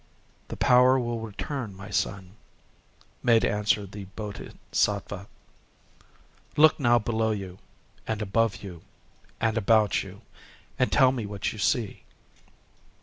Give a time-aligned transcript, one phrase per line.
[0.47, 2.31] "The power will return, my son,"
[3.21, 5.27] made answer the Bodhisattva….
[6.57, 7.59] "Look now below you
[8.07, 8.81] and above you
[9.39, 10.21] and about you,
[10.79, 12.01] and tell me what you see."